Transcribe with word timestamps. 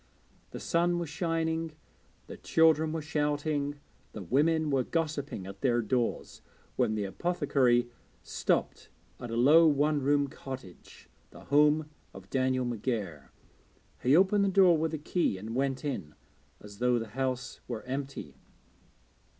The 0.49 0.59
sun 0.59 0.97
was 0.97 1.09
shining, 1.09 1.73
the 2.25 2.35
children 2.35 2.91
were 2.91 3.03
shouting, 3.03 3.79
the 4.13 4.23
women 4.23 4.71
were 4.71 4.83
gossiping 4.83 5.45
at 5.45 5.61
their 5.61 5.79
doors, 5.83 6.41
when 6.75 6.95
the 6.95 7.03
apothecary 7.03 7.87
stopped 8.23 8.89
at 9.19 9.29
a 9.29 9.35
low 9.35 9.67
one 9.67 10.01
roomed 10.01 10.31
cottage, 10.31 11.07
the 11.29 11.41
home 11.41 11.87
of 12.15 12.31
Daniel 12.31 12.65
McGair. 12.65 13.29
He 14.01 14.15
opened 14.17 14.43
the 14.43 14.49
door 14.49 14.75
with 14.75 14.95
a 14.95 14.97
key 14.97 15.37
and 15.37 15.53
went 15.53 15.85
in, 15.85 16.15
as 16.59 16.79
though 16.79 16.97
the 16.97 17.09
house 17.09 17.59
were 17.67 17.83
empty. 17.83 18.37